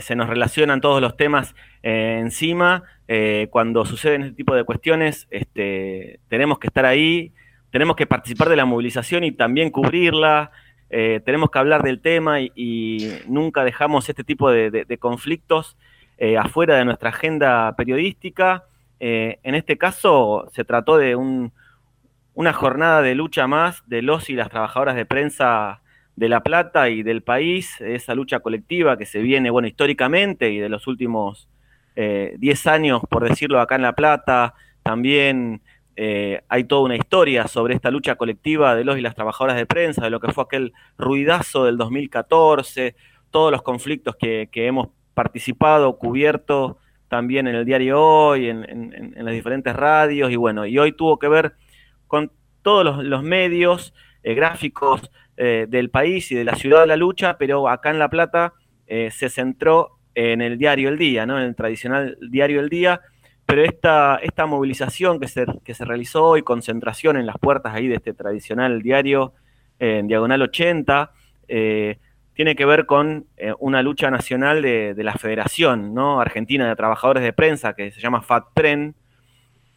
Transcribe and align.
se 0.00 0.16
nos 0.16 0.28
relacionan 0.28 0.80
todos 0.80 1.00
los 1.00 1.16
temas 1.16 1.54
eh, 1.82 2.18
encima. 2.20 2.82
Eh, 3.08 3.48
cuando 3.50 3.84
suceden 3.84 4.22
este 4.22 4.36
tipo 4.36 4.54
de 4.54 4.64
cuestiones, 4.64 5.26
este, 5.30 6.20
tenemos 6.28 6.58
que 6.58 6.68
estar 6.68 6.86
ahí, 6.86 7.32
tenemos 7.70 7.96
que 7.96 8.06
participar 8.06 8.48
de 8.48 8.56
la 8.56 8.64
movilización 8.64 9.24
y 9.24 9.32
también 9.32 9.70
cubrirla. 9.70 10.50
Eh, 10.90 11.20
tenemos 11.24 11.50
que 11.50 11.58
hablar 11.58 11.82
del 11.82 12.00
tema 12.00 12.40
y, 12.40 13.20
nunca 13.26 13.64
dejamos 13.64 14.08
este 14.08 14.24
tipo 14.24 14.50
de, 14.50 14.98
conflictos 14.98 15.76
afuera 16.38 16.76
de 16.76 16.84
nuestra 16.84 17.08
agenda 17.08 17.74
periodística. 17.76 18.64
en 18.98 19.54
este 19.54 19.78
caso 19.78 20.46
se 20.52 20.64
trató 20.64 20.98
de 20.98 21.16
una 21.16 22.52
jornada 22.52 23.00
de 23.00 23.14
lucha 23.14 23.46
más 23.46 23.82
de 23.86 24.02
los 24.02 24.28
y 24.28 24.34
las 24.34 24.50
trabajadoras 24.50 24.96
de 24.96 25.06
prensa 25.06 25.80
de 26.16 26.28
La 26.28 26.42
Plata 26.42 26.88
y 26.90 27.02
del 27.02 27.22
país, 27.22 27.80
esa 27.80 28.14
lucha 28.14 28.40
colectiva 28.40 28.96
que 28.96 29.06
se 29.06 29.20
viene, 29.20 29.50
bueno, 29.50 29.68
históricamente 29.68 30.50
y 30.50 30.58
de 30.58 30.68
los 30.68 30.86
últimos 30.86 31.48
10 31.96 31.96
eh, 31.96 32.70
años, 32.70 33.02
por 33.08 33.28
decirlo, 33.28 33.60
acá 33.60 33.76
en 33.76 33.82
La 33.82 33.94
Plata, 33.94 34.54
también 34.82 35.62
eh, 35.96 36.40
hay 36.48 36.64
toda 36.64 36.82
una 36.82 36.96
historia 36.96 37.46
sobre 37.46 37.74
esta 37.74 37.90
lucha 37.90 38.14
colectiva 38.14 38.74
de 38.74 38.84
los 38.84 38.96
y 38.96 39.02
las 39.02 39.14
trabajadoras 39.14 39.56
de 39.56 39.66
prensa, 39.66 40.02
de 40.02 40.10
lo 40.10 40.20
que 40.20 40.32
fue 40.32 40.44
aquel 40.44 40.72
ruidazo 40.96 41.64
del 41.64 41.76
2014, 41.76 42.96
todos 43.30 43.52
los 43.52 43.62
conflictos 43.62 44.16
que, 44.16 44.48
hemos 44.54 44.88
participado, 45.12 45.98
cubierto 45.98 46.78
también 47.08 47.48
en 47.48 47.54
el 47.54 47.64
diario 47.64 48.00
hoy, 48.00 48.48
en, 48.48 49.14
las 49.14 49.34
diferentes 49.34 49.76
radios, 49.76 50.30
y 50.30 50.36
bueno, 50.36 50.64
y 50.64 50.78
hoy 50.78 50.92
tuvo 50.92 51.18
que 51.18 51.28
ver 51.28 51.54
con 52.06 52.32
todos 52.62 53.04
los, 53.04 53.22
medios 53.22 53.92
eh, 54.22 54.34
gráficos, 54.34 55.10
eh, 55.42 55.64
del 55.66 55.88
país 55.88 56.30
y 56.32 56.34
de 56.34 56.44
la 56.44 56.54
ciudad 56.54 56.82
de 56.82 56.86
la 56.86 56.98
lucha, 56.98 57.38
pero 57.38 57.66
acá 57.66 57.88
en 57.88 57.98
La 57.98 58.10
Plata 58.10 58.52
eh, 58.86 59.10
se 59.10 59.30
centró 59.30 59.92
en 60.14 60.42
el 60.42 60.58
diario 60.58 60.90
El 60.90 60.98
Día, 60.98 61.24
¿no? 61.24 61.38
en 61.38 61.44
el 61.44 61.56
tradicional 61.56 62.18
diario 62.20 62.60
El 62.60 62.68
Día, 62.68 63.00
pero 63.46 63.64
esta, 63.64 64.16
esta 64.22 64.44
movilización 64.44 65.18
que 65.18 65.28
se, 65.28 65.46
que 65.64 65.72
se 65.72 65.86
realizó 65.86 66.26
hoy, 66.26 66.42
concentración 66.42 67.16
en 67.16 67.24
las 67.24 67.38
puertas 67.38 67.74
ahí 67.74 67.88
de 67.88 67.94
este 67.94 68.12
tradicional 68.12 68.82
diario 68.82 69.32
en 69.78 70.08
Diagonal 70.08 70.42
80, 70.42 71.10
eh, 71.48 71.96
tiene 72.34 72.54
que 72.54 72.66
ver 72.66 72.84
con 72.84 73.24
una 73.60 73.80
lucha 73.82 74.10
nacional 74.10 74.60
de, 74.60 74.94
la 74.98 75.14
Federación 75.14 75.94
¿no? 75.94 76.20
Argentina 76.20 76.68
de 76.68 76.76
Trabajadores 76.76 77.22
de 77.22 77.32
Prensa, 77.32 77.72
que 77.72 77.90
se 77.92 78.00
llama 78.02 78.20
FATPREN, 78.20 78.94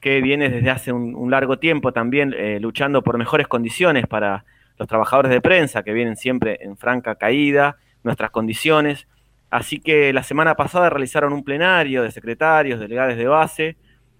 que 0.02 0.20
viene 0.20 0.50
desde 0.50 0.70
hace 0.72 0.92
un 0.92 1.32
largo 1.32 1.58
tiempo 1.58 1.94
también 1.94 2.36
luchando 2.62 3.02
por 3.02 3.18
mejores 3.18 3.48
condiciones 3.48 4.08
para 4.08 4.44
los 4.78 4.88
trabajadores 4.88 5.32
de 5.32 5.42
prensa 5.42 5.84
que 5.84 5.94
vienen 5.94 6.18
siempre 6.18 6.60
en 6.62 6.78
franca 6.78 7.16
caída, 7.16 7.78
nuestras 8.04 8.32
condiciones. 8.32 9.08
Así 9.50 9.80
que 9.80 10.12
la 10.14 10.24
semana 10.24 10.56
pasada 10.56 10.90
realizaron 10.90 11.34
un 11.34 11.44
plenario 11.44 12.04
de 12.04 12.12
secretarios, 12.12 12.80
delegados 12.80 13.18
de 13.18 13.28
base, 13.28 13.78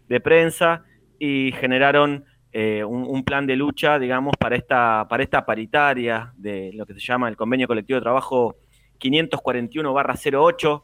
de 0.08 0.20
prensa 0.20 0.84
y 1.20 1.54
generaron 1.54 2.26
eh, 2.52 2.84
un, 2.84 3.24
plan 3.24 3.48
de 3.48 3.56
lucha, 3.56 3.98
digamos, 3.98 4.36
para 4.38 4.56
esta, 4.56 5.08
para 5.10 5.24
esta 5.24 5.44
paritaria 5.44 6.34
de 6.38 6.72
lo 6.74 6.86
que 6.86 6.94
se 6.94 7.00
llama 7.00 7.28
el 7.28 7.36
Convenio 7.36 7.68
Colectivo 7.68 7.98
de 7.98 8.04
Trabajo 8.04 8.58
541-08, 9.00 10.84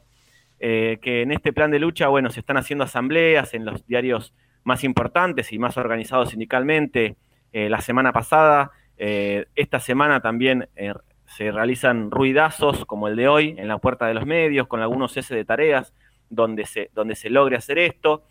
eh, 0.58 0.98
que 1.00 1.22
en 1.22 1.30
este 1.30 1.52
plan 1.52 1.70
de 1.70 1.78
lucha, 1.78 2.08
bueno, 2.08 2.30
se 2.30 2.40
están 2.40 2.56
haciendo 2.56 2.84
asambleas 2.84 3.54
en 3.54 3.64
los 3.64 3.86
diarios 3.86 4.34
más 4.64 4.82
importantes 4.82 5.52
y 5.52 5.58
más 5.60 5.76
organizados 5.76 6.30
sindicalmente. 6.30 7.16
Eh, 7.52 7.68
la 7.68 7.80
semana 7.80 8.12
pasada 8.12 8.72
eh, 9.02 9.46
esta 9.56 9.80
semana 9.80 10.20
también 10.20 10.68
eh, 10.76 10.92
se 11.24 11.50
realizan 11.50 12.10
ruidazos 12.10 12.84
como 12.84 13.08
el 13.08 13.16
de 13.16 13.28
hoy 13.28 13.54
en 13.56 13.66
la 13.66 13.78
puerta 13.78 14.06
de 14.06 14.12
los 14.12 14.26
medios 14.26 14.66
con 14.66 14.82
algunos 14.82 15.12
cese 15.14 15.34
de 15.34 15.46
tareas 15.46 15.94
donde 16.28 16.66
se, 16.66 16.90
donde 16.94 17.14
se 17.14 17.30
logre 17.30 17.56
hacer 17.56 17.78
esto 17.78 18.24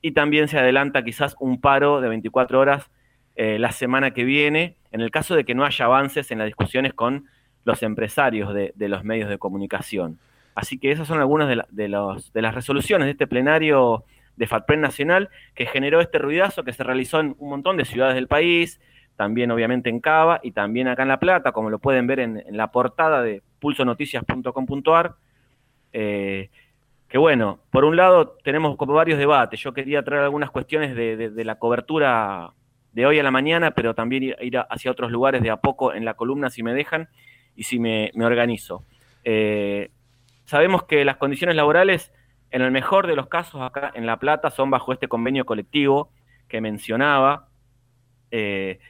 y 0.00 0.12
también 0.12 0.46
se 0.46 0.60
adelanta 0.60 1.02
quizás 1.02 1.34
un 1.40 1.60
paro 1.60 2.00
de 2.00 2.08
24 2.08 2.60
horas 2.60 2.88
eh, 3.34 3.58
la 3.58 3.72
semana 3.72 4.12
que 4.12 4.22
viene 4.22 4.76
en 4.92 5.00
el 5.00 5.10
caso 5.10 5.34
de 5.34 5.44
que 5.44 5.56
no 5.56 5.64
haya 5.64 5.86
avances 5.86 6.30
en 6.30 6.38
las 6.38 6.46
discusiones 6.46 6.94
con 6.94 7.26
los 7.64 7.82
empresarios 7.82 8.54
de, 8.54 8.72
los 8.76 9.02
medios 9.02 9.28
de 9.28 9.38
comunicación. 9.38 10.20
Así 10.54 10.78
que 10.78 10.92
esas 10.92 11.08
son 11.08 11.18
algunas 11.18 11.48
de, 11.48 11.64
de, 11.68 11.88
las 12.42 12.54
resoluciones 12.54 13.06
de 13.06 13.12
este 13.12 13.26
plenario 13.26 14.04
de 14.36 14.46
FATPREN 14.46 14.82
Nacional 14.82 15.30
que 15.56 15.66
generó 15.66 16.00
este 16.00 16.18
ruidazo 16.18 16.62
que 16.62 16.72
se 16.72 16.84
realizó 16.84 17.18
en 17.18 17.34
un 17.38 17.50
montón 17.50 17.76
de 17.76 17.84
ciudades 17.84 18.14
del 18.14 18.28
país, 18.28 18.80
también 19.22 19.52
obviamente 19.52 19.88
en 19.88 20.00
Cava 20.00 20.40
y 20.42 20.50
también 20.50 20.88
acá 20.88 21.02
en 21.02 21.08
La 21.08 21.20
Plata, 21.20 21.52
como 21.52 21.70
lo 21.70 21.78
pueden 21.78 22.08
ver 22.08 22.18
en, 22.18 22.42
la 22.50 22.72
portada 22.72 23.22
de 23.22 23.40
pulsonoticias.com.ar. 23.60 25.14
Eh, 25.92 26.50
que 27.06 27.18
bueno, 27.18 27.60
por 27.70 27.84
un 27.84 27.94
lado 27.94 28.36
tenemos 28.42 28.76
como 28.76 28.94
varios 28.94 29.20
debates. 29.20 29.60
Yo 29.60 29.72
quería 29.72 30.02
traer 30.02 30.24
algunas 30.24 30.50
cuestiones 30.50 30.96
de, 30.96 31.44
la 31.44 31.54
cobertura 31.54 32.50
de 32.92 33.06
hoy 33.06 33.20
a 33.20 33.22
la 33.22 33.30
mañana, 33.30 33.70
pero 33.70 33.94
también 33.94 34.34
ir, 34.40 34.58
hacia 34.68 34.90
otros 34.90 35.12
lugares 35.12 35.40
de 35.40 35.50
a 35.50 35.58
poco 35.58 35.94
en 35.94 36.04
la 36.04 36.14
columna 36.14 36.50
si 36.50 36.64
me 36.64 36.74
dejan 36.74 37.08
y 37.54 37.62
si 37.62 37.78
me, 37.78 38.10
organizo. 38.20 38.84
Eh, 39.22 39.92
sabemos 40.46 40.82
que 40.82 41.04
las 41.04 41.16
condiciones 41.16 41.54
laborales, 41.54 42.12
en 42.50 42.62
el 42.62 42.72
mejor 42.72 43.06
de 43.06 43.14
los 43.14 43.28
casos 43.28 43.62
acá 43.62 43.92
en 43.94 44.04
La 44.04 44.16
Plata, 44.16 44.50
son 44.50 44.68
bajo 44.68 44.92
este 44.92 45.06
convenio 45.06 45.46
colectivo 45.46 46.10
que 46.48 46.60
mencionaba. 46.60 47.46
Eh, 48.32 48.80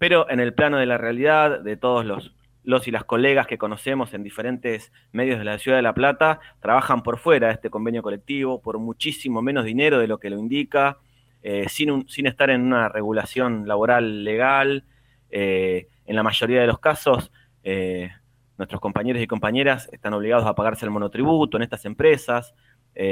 pero 0.00 0.30
en 0.30 0.40
el 0.40 0.54
plano 0.54 0.78
de 0.78 0.86
la 0.86 0.96
realidad, 0.96 1.60
de 1.60 1.76
todos 1.76 2.06
los, 2.06 2.34
los 2.64 2.88
y 2.88 2.90
las 2.90 3.04
colegas 3.04 3.46
que 3.46 3.58
conocemos 3.58 4.14
en 4.14 4.22
diferentes 4.22 4.92
medios 5.12 5.38
de 5.38 5.44
la 5.44 5.58
ciudad 5.58 5.76
de 5.76 5.82
La 5.82 5.92
Plata, 5.92 6.40
trabajan 6.60 7.02
por 7.02 7.18
fuera 7.18 7.48
de 7.48 7.52
este 7.52 7.68
convenio 7.68 8.00
colectivo, 8.00 8.62
por 8.62 8.78
muchísimo 8.78 9.42
menos 9.42 9.66
dinero 9.66 9.98
de 9.98 10.06
lo 10.06 10.16
que 10.16 10.30
lo 10.30 10.38
indica, 10.38 10.96
eh, 11.42 11.66
sin, 11.68 12.08
sin 12.08 12.26
estar 12.26 12.48
en 12.48 12.62
una 12.62 12.88
regulación 12.88 13.68
laboral 13.68 14.24
legal. 14.24 14.84
Eh, 15.28 15.88
en 16.06 16.16
la 16.16 16.22
mayoría 16.22 16.62
de 16.62 16.66
los 16.66 16.78
casos, 16.78 17.30
eh, 17.62 18.08
nuestros 18.56 18.80
compañeros 18.80 19.20
y 19.22 19.26
compañeras 19.26 19.86
están 19.92 20.14
obligados 20.14 20.46
a 20.46 20.54
pagarse 20.54 20.86
el 20.86 20.92
monotributo 20.92 21.58
en 21.58 21.62
estas 21.62 21.84
empresas, 21.84 22.54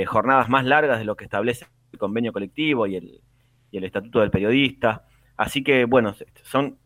jornadas 0.07 0.49
más 0.49 0.65
largas 0.65 0.99
de 0.99 1.05
lo 1.05 1.17
que 1.17 1.25
establece 1.25 1.67
el 1.93 1.99
convenio 1.99 2.33
colectivo 2.33 2.87
y 2.87 2.97
el, 2.97 3.21
y 3.71 3.77
el 3.77 3.85
estatuto 3.85 4.21
del 4.21 4.31
periodista. 4.31 5.05
Así 5.39 5.63
que, 5.63 5.85
bueno, 5.85 6.15
son 6.43 6.79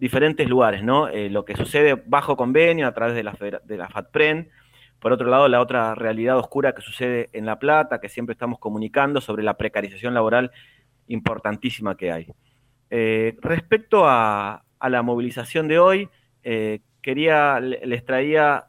diferentes 0.00 0.48
lugares, 0.48 0.82
¿no? 0.82 1.06
Eh, 1.08 1.30
lo 1.30 1.44
que 1.44 1.56
sucede 1.56 1.94
bajo 1.94 2.36
convenio 2.36 2.88
a 2.88 2.92
través 2.92 3.14
de 3.14 3.22
la, 3.22 3.88
FATPREN, 3.88 4.50
por 4.98 5.12
otro 5.12 5.28
lado, 5.28 5.46
la 5.46 5.60
otra 5.60 5.94
realidad 5.94 6.36
oscura 6.36 6.74
que 6.74 6.82
sucede 6.82 7.30
en 7.32 7.46
La 7.46 7.60
Plata, 7.60 8.00
que 8.00 8.08
siempre 8.08 8.32
estamos 8.32 8.58
comunicando 8.58 9.20
sobre 9.20 9.44
la 9.44 9.56
precarización 9.56 10.12
laboral 10.12 10.50
importantísima 11.06 11.96
que 11.96 12.10
hay. 12.10 12.26
Eh, 12.90 13.36
respecto 13.40 14.02
a, 14.06 14.64
la 14.80 15.02
movilización 15.02 15.68
de 15.68 15.78
hoy, 15.78 16.08
eh, 16.42 16.80
quería, 17.00 17.60
les 17.60 18.04
traía 18.04 18.66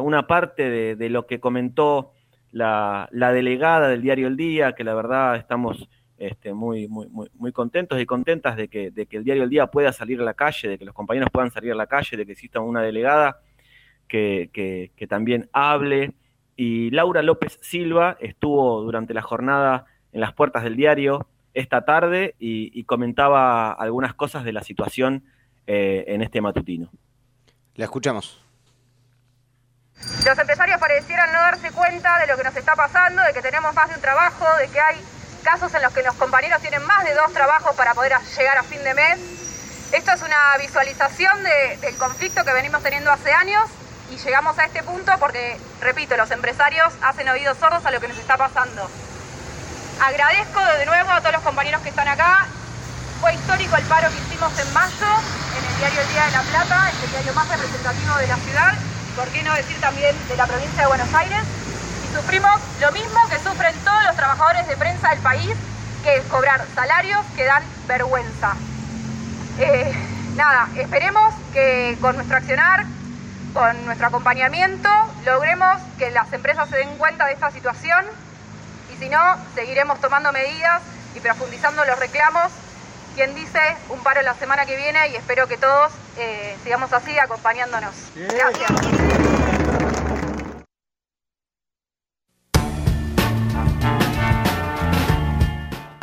una 0.00 0.26
parte 0.26 0.96
de, 0.96 1.10
lo 1.10 1.26
que 1.26 1.40
comentó 1.40 2.12
la, 2.52 3.08
la, 3.12 3.32
delegada 3.32 3.88
del 3.88 4.00
diario 4.00 4.28
El 4.28 4.36
Día, 4.36 4.72
que 4.72 4.84
la 4.84 4.94
verdad 4.94 5.36
estamos 5.36 5.90
este, 6.18 6.52
muy, 6.52 6.88
muy, 6.88 7.08
muy, 7.08 7.52
contentos 7.52 8.00
y 8.00 8.06
contentas 8.06 8.56
de 8.56 8.68
que, 8.68 8.90
de 8.90 9.06
que 9.06 9.18
el 9.18 9.24
diario 9.24 9.44
El 9.44 9.50
Día 9.50 9.68
pueda 9.68 9.92
salir 9.92 10.20
a 10.20 10.24
la 10.24 10.34
calle, 10.34 10.68
de 10.68 10.78
que 10.78 10.84
los 10.84 10.94
compañeros 10.94 11.30
puedan 11.32 11.50
salir 11.50 11.72
a 11.72 11.76
la 11.76 11.86
calle, 11.86 12.16
de 12.16 12.26
que 12.26 12.32
exista 12.32 12.60
una 12.60 12.82
delegada 12.82 13.40
que, 14.08 14.50
que, 14.52 15.06
también 15.06 15.48
hable. 15.52 16.12
Y 16.56 16.90
Laura 16.90 17.22
López 17.22 17.58
Silva 17.62 18.16
estuvo 18.20 18.82
durante 18.82 19.14
la 19.14 19.22
jornada 19.22 19.86
en 20.12 20.20
las 20.20 20.34
puertas 20.34 20.64
del 20.64 20.76
diario 20.76 21.28
esta 21.54 21.84
tarde 21.84 22.34
y, 22.38 22.84
comentaba 22.84 23.72
algunas 23.72 24.14
cosas 24.14 24.44
de 24.44 24.52
la 24.52 24.62
situación 24.62 25.24
eh, 25.66 26.04
en 26.08 26.22
este 26.22 26.40
matutino. 26.40 26.90
La 27.74 27.84
escuchamos. 27.84 28.44
Los 30.24 30.38
empresarios 30.38 30.78
parecieran 30.80 31.32
no 31.32 31.38
darse 31.38 31.70
cuenta 31.72 32.18
de 32.20 32.26
lo 32.28 32.36
que 32.36 32.44
nos 32.44 32.56
está 32.56 32.74
pasando, 32.74 33.22
de 33.22 33.32
que 33.32 33.42
tenemos 33.42 33.74
más 33.74 33.88
de 33.88 33.96
un 33.96 34.00
trabajo, 34.00 34.44
de 34.60 34.68
que 34.68 34.80
hay 34.80 34.96
casos 35.50 35.72
en 35.72 35.80
los 35.80 35.94
que 35.94 36.02
los 36.02 36.14
compañeros 36.16 36.60
tienen 36.60 36.84
más 36.84 37.06
de 37.06 37.14
dos 37.14 37.32
trabajos 37.32 37.74
para 37.74 37.94
poder 37.94 38.12
llegar 38.36 38.58
a 38.58 38.62
fin 38.64 38.84
de 38.84 38.92
mes. 38.92 39.18
Esto 39.92 40.12
es 40.12 40.20
una 40.20 40.36
visualización 40.58 41.42
del 41.80 41.96
conflicto 41.96 42.44
que 42.44 42.52
venimos 42.52 42.82
teniendo 42.82 43.10
hace 43.10 43.32
años 43.32 43.64
y 44.10 44.18
llegamos 44.18 44.58
a 44.58 44.66
este 44.66 44.82
punto 44.82 45.10
porque, 45.18 45.58
repito, 45.80 46.18
los 46.18 46.30
empresarios 46.32 46.92
hacen 47.00 47.30
oídos 47.30 47.56
sordos 47.56 47.86
a 47.86 47.90
lo 47.90 47.98
que 47.98 48.08
nos 48.08 48.18
está 48.18 48.36
pasando. 48.36 48.90
Agradezco 50.04 50.60
de 50.60 50.84
nuevo 50.84 51.10
a 51.12 51.20
todos 51.20 51.32
los 51.32 51.42
compañeros 51.42 51.80
que 51.80 51.88
están 51.88 52.08
acá. 52.08 52.46
Fue 53.22 53.32
histórico 53.32 53.74
el 53.76 53.84
paro 53.84 54.10
que 54.10 54.18
hicimos 54.18 54.52
en 54.58 54.70
mayo 54.74 55.12
en 55.56 55.64
el 55.64 55.78
diario 55.78 56.00
El 56.02 56.08
Día 56.08 56.26
de 56.26 56.32
la 56.32 56.42
Plata, 56.42 56.90
el 57.04 57.10
diario 57.10 57.32
más 57.32 57.48
representativo 57.48 58.16
de 58.16 58.26
la 58.26 58.36
ciudad, 58.36 58.74
por 59.16 59.28
qué 59.28 59.42
no 59.42 59.54
decir 59.54 59.80
también 59.80 60.14
de 60.28 60.36
la 60.36 60.46
provincia 60.46 60.82
de 60.82 60.88
Buenos 60.88 61.14
Aires 61.14 61.42
sufrimos 62.20 62.60
lo 62.80 62.90
mismo 62.90 63.20
que 63.30 63.38
sufren 63.38 63.74
todos 63.84 64.02
los 64.04 64.16
trabajadores 64.16 64.66
de 64.66 64.76
prensa 64.76 65.10
del 65.10 65.20
país, 65.20 65.54
que 66.02 66.16
es 66.16 66.24
cobrar 66.24 66.64
salarios 66.74 67.24
que 67.36 67.44
dan 67.44 67.62
vergüenza. 67.86 68.54
Eh, 69.60 69.92
nada, 70.34 70.68
esperemos 70.76 71.32
que 71.52 71.96
con 72.00 72.16
nuestro 72.16 72.36
accionar 72.36 72.86
con 73.54 73.86
nuestro 73.86 74.08
acompañamiento, 74.08 74.88
logremos 75.24 75.80
que 75.96 76.10
las 76.10 76.32
empresas 76.32 76.68
se 76.68 76.76
den 76.76 76.96
cuenta 76.98 77.24
de 77.24 77.32
esta 77.32 77.50
situación 77.50 78.04
y 78.92 78.96
si 78.96 79.08
no, 79.08 79.18
seguiremos 79.54 80.00
tomando 80.00 80.32
medidas 80.32 80.82
y 81.14 81.20
profundizando 81.20 81.84
los 81.84 81.98
reclamos. 81.98 82.52
Quien 83.14 83.34
dice 83.34 83.60
un 83.88 84.00
paro 84.00 84.22
la 84.22 84.34
semana 84.34 84.66
que 84.66 84.76
viene 84.76 85.08
y 85.08 85.16
espero 85.16 85.48
que 85.48 85.56
todos 85.56 85.92
eh, 86.18 86.56
sigamos 86.62 86.92
así 86.92 87.18
acompañándonos. 87.18 87.94
Gracias. 88.14 89.37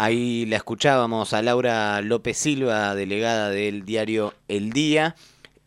Ahí 0.06 0.46
la 0.46 0.58
escuchábamos 0.58 1.34
a 1.34 1.42
Laura 1.42 2.00
López 2.02 2.38
Silva, 2.38 2.94
delegada 2.94 3.50
del 3.50 3.86
diario 3.86 4.36
El 4.48 4.70
Día, 4.70 5.16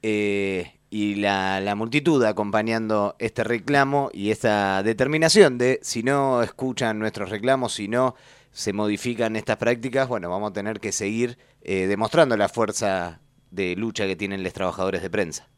eh, 0.03 0.75
y 0.91 1.17
la, 1.17 1.61
la, 1.61 1.75
multitud 1.75 2.23
acompañando 2.23 3.17
este 3.19 3.43
reclamo 3.43 4.11
y 4.13 4.31
esta 4.31 4.85
determinación 4.85 5.59
de 5.59 5.81
si 5.83 6.05
no 6.05 6.41
escuchan 6.45 7.01
nuestros 7.01 7.31
reclamos, 7.31 7.75
si 7.75 7.89
no 7.89 8.15
se 8.53 8.73
modifican 8.73 9.35
estas 9.35 9.57
prácticas, 9.57 10.07
bueno, 10.07 10.31
vamos 10.31 10.53
a 10.53 10.55
tener 10.55 10.79
que 10.79 10.93
seguir 10.93 11.37
eh, 11.63 11.89
demostrando 11.89 12.37
la 12.37 12.49
fuerza 12.49 13.19
de 13.51 13.75
lucha 13.75 14.07
que 14.07 14.15
tienen 14.15 14.45
los 14.45 14.53
trabajadores 14.53 15.03
de 15.03 15.11
prensa. 15.11 15.49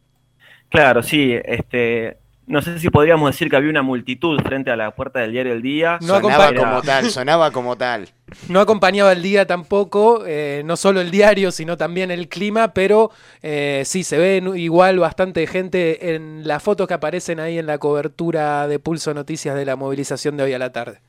Claro, 0.71 1.03
sí, 1.03 1.35
este, 1.45 2.17
no 2.51 2.63
sé 2.63 2.81
si 2.81 2.91
podríamos 2.91 3.31
decir 3.31 3.49
que 3.49 3.55
había 3.55 3.71
una 3.71 3.83
multitud 3.83 4.41
frente 4.43 4.73
a 4.73 4.77
la 4.77 4.91
puerta 4.91 5.21
del 5.21 5.31
diario 5.31 5.53
El 5.53 5.63
Día. 5.63 5.99
No 6.01 6.21
sonaba 6.21 6.53
como 6.53 6.83
tal, 6.83 7.11
sonaba 7.11 7.51
como 7.53 7.77
tal. 7.77 8.09
No 8.49 8.59
acompañaba 8.59 9.13
el 9.13 9.23
día 9.23 9.47
tampoco, 9.47 10.25
eh, 10.27 10.63
no 10.65 10.77
solo 10.77 11.01
el 11.01 11.13
diario, 11.13 11.53
sino 11.53 11.77
también 11.77 12.11
el 12.11 12.29
clima, 12.29 12.75
pero 12.75 13.13
eh, 13.43 13.83
sí, 13.85 14.03
se 14.03 14.19
ve 14.19 14.43
igual 14.57 14.99
bastante 14.99 15.47
gente 15.47 16.15
en 16.15 16.47
las 16.47 16.61
fotos 16.61 16.89
que 16.89 16.95
aparecen 16.95 17.39
ahí 17.39 17.57
en 17.57 17.67
la 17.67 17.79
cobertura 17.79 18.67
de 18.67 18.81
Pulso 18.81 19.15
Noticias 19.15 19.55
de 19.55 19.65
la 19.65 19.77
movilización 19.77 20.37
de 20.37 20.43
hoy 20.43 20.53
a 20.53 20.59
la 20.59 20.73
tarde. 20.73 21.01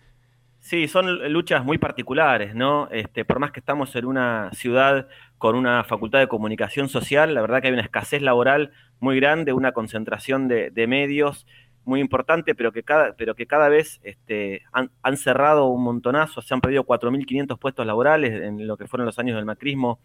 Sí, 0.60 0.88
son 0.88 1.34
luchas 1.34 1.66
muy 1.66 1.80
particulares, 1.80 2.54
¿no? 2.54 2.88
Este, 2.92 3.26
por 3.26 3.40
más 3.40 3.52
que 3.52 3.60
estamos 3.60 3.96
en 3.96 4.06
una 4.06 4.52
ciudad 4.54 5.08
con 5.42 5.56
una 5.56 5.84
facultad 5.84 6.20
de 6.20 6.28
comunicación 6.28 6.88
social, 6.88 7.34
la 7.34 7.42
verdad 7.42 7.62
que 7.62 7.70
hay 7.70 7.74
una 7.74 7.82
escasez 7.82 8.22
laboral 8.22 8.70
muy 9.00 9.20
grande, 9.20 9.54
una 9.54 9.72
concentración 9.72 10.48
de, 10.48 10.86
medios 10.88 11.48
muy 11.84 12.00
importante, 12.00 12.54
pero 12.54 12.72
que 12.72 12.84
cada, 12.84 13.16
pero 13.16 13.34
que 13.34 13.48
cada 13.48 13.68
vez 13.68 14.00
este, 14.04 14.62
han, 14.72 15.18
cerrado 15.18 15.66
un 15.66 15.82
montonazo, 15.82 16.44
se 16.44 16.54
han 16.54 16.62
perdido 16.62 16.86
4.500 16.86 17.58
puestos 17.58 17.88
laborales 17.88 18.40
en 18.40 18.68
lo 18.68 18.78
que 18.78 18.86
fueron 18.86 19.08
los 19.08 19.18
años 19.18 19.36
del 19.36 19.46
macrismo 19.46 20.00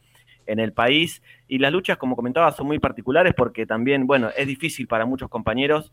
en 0.47 0.59
el 0.59 0.73
país. 0.73 1.23
Y 1.49 1.59
las 1.59 1.71
luchas, 1.71 1.99
como 1.99 2.17
comentaba, 2.17 2.51
son 2.53 2.67
muy 2.67 2.79
particulares 2.79 3.35
porque 3.37 3.67
también, 3.67 4.07
bueno, 4.07 4.31
es 4.35 4.47
difícil 4.47 4.87
para 4.87 5.05
muchos 5.05 5.29
compañeros 5.29 5.93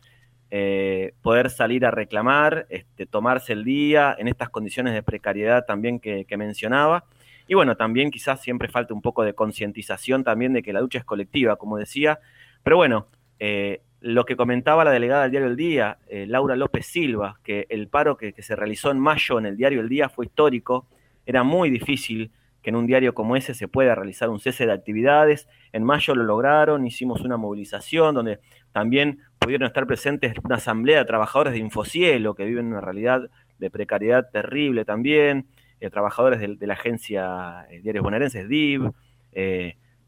eh, 0.51 1.15
poder 1.21 1.49
salir 1.49 1.85
a 1.85 1.91
reclamar, 1.91 2.65
este, 2.69 3.05
tomarse 3.07 3.51
el 3.51 3.65
día 3.65 4.15
en 4.17 4.29
estas 4.29 4.47
condiciones 4.47 4.93
de 4.93 5.03
precariedad 5.03 5.65
también 5.65 5.99
que, 5.99 6.23
que 6.23 6.37
mencionaba. 6.37 7.03
Y 7.53 7.55
bueno, 7.55 7.77
también 7.77 8.09
quizás 8.09 8.41
siempre 8.41 8.67
falta 8.67 8.95
un 8.95 9.03
poco 9.03 9.21
de 9.23 9.35
concientización 9.35 10.23
también 10.23 10.53
de 10.53 10.63
que 10.63 10.73
la 10.73 10.81
lucha 10.81 10.97
es 10.97 11.05
colectiva, 11.05 11.55
como 11.55 11.77
decía, 11.77 12.19
pero 12.63 12.77
bueno, 12.77 13.09
eh, 13.37 13.83
lo 14.01 14.25
que 14.25 14.35
comentaba 14.35 14.83
la 14.83 14.89
delegada 14.89 15.21
del 15.21 15.29
diario 15.29 15.49
El 15.49 15.55
Día, 15.55 15.99
eh, 16.07 16.25
Laura 16.25 16.55
López 16.55 16.87
Silva, 16.87 17.39
que 17.43 17.67
el 17.69 17.89
paro 17.89 18.17
que, 18.17 18.33
se 18.41 18.55
realizó 18.55 18.89
en 18.89 18.99
mayo 18.99 19.37
en 19.37 19.45
el 19.45 19.55
diario 19.55 19.81
El 19.81 19.87
Día 19.87 20.09
fue 20.09 20.25
histórico, 20.25 20.87
era 21.27 21.43
muy 21.43 21.69
difícil 21.69 22.31
que 22.63 22.71
en 22.71 22.75
un 22.75 22.87
diario 22.87 23.13
como 23.13 23.35
ese 23.35 23.53
se 23.53 23.67
pueda 23.67 23.93
realizar 23.93 24.31
un 24.31 24.39
cese 24.39 24.65
de 24.65 24.71
actividades. 24.71 25.47
En 25.73 25.83
mayo 25.83 26.15
lo 26.15 26.23
lograron, 26.23 26.87
hicimos 26.87 27.21
una 27.21 27.37
movilización 27.37 28.15
donde 28.15 28.39
también 28.71 29.19
pudieron 29.37 29.67
estar 29.67 29.85
presentes 29.85 30.33
una 30.43 30.55
asamblea 30.55 30.97
de 30.97 31.05
trabajadores 31.05 31.53
de 31.53 31.59
Infocielo 31.59 32.33
que 32.33 32.45
viven 32.45 32.65
en 32.65 32.71
una 32.71 32.81
realidad 32.81 33.29
de 33.59 33.69
precariedad 33.69 34.27
terrible 34.31 34.85
también, 34.85 35.45
trabajadores 35.91 36.39
de, 36.39 36.67
la 36.67 36.73
agencia 36.73 37.65
Diarios 37.81 38.03
Bonaerenses, 38.03 38.47
DIV, 38.47 38.91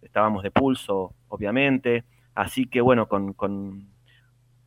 estábamos 0.01 0.43
de 0.43 0.51
pulso, 0.51 1.13
obviamente. 1.27 2.05
Así 2.35 2.67
que 2.67 2.81
bueno, 2.81 3.07
con, 3.07 3.87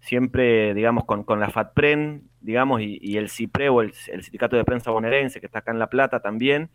siempre, 0.00 0.74
digamos, 0.74 1.04
con, 1.04 1.40
la 1.40 1.50
FATPREN, 1.50 2.28
digamos, 2.40 2.80
y, 2.80 3.16
el 3.16 3.28
CIPRE 3.28 3.68
o 3.68 3.82
el, 3.82 3.92
Sindicato 3.92 4.56
de 4.56 4.64
Prensa 4.64 4.90
Bonaerense, 4.90 5.40
que 5.40 5.46
está 5.46 5.60
acá 5.60 5.72
en 5.72 5.78
La 5.78 5.90
Plata 5.90 6.20
también, 6.20 6.70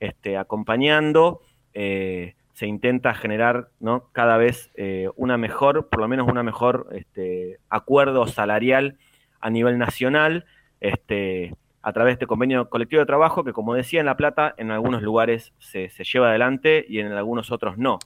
este, 0.00 0.36
acompañando, 0.36 1.40
eh, 1.74 2.34
se 2.54 2.66
intenta 2.66 3.14
generar 3.14 3.70
¿no? 3.80 4.10
cada 4.12 4.36
vez 4.36 4.70
eh, 4.74 5.08
una 5.16 5.38
mejor, 5.38 5.88
por 5.88 6.00
lo 6.00 6.08
menos 6.08 6.28
una 6.28 6.42
mejor 6.42 6.88
este, 6.92 7.58
acuerdo 7.68 8.26
salarial 8.26 8.98
a 9.40 9.48
nivel 9.48 9.78
nacional, 9.78 10.44
este, 10.80 11.54
a 11.82 11.92
través 11.92 12.12
de 12.12 12.14
este 12.14 12.26
convenio 12.26 12.68
colectivo 12.70 13.00
de 13.00 13.06
trabajo 13.06 13.44
que, 13.44 13.52
como 13.52 13.74
decía, 13.74 14.00
en 14.00 14.06
La 14.06 14.16
Plata 14.16 14.54
en 14.56 14.70
algunos 14.70 15.02
lugares 15.02 15.52
se, 15.58 15.88
lleva 16.04 16.28
adelante 16.28 16.84
y 16.88 17.00
en 17.00 17.12
algunos 17.12 17.50
otros 17.50 17.76
no. 17.76 17.98